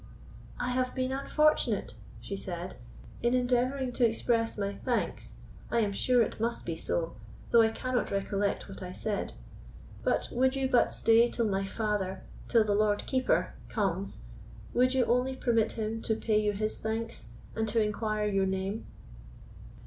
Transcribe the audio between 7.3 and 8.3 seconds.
though I cannot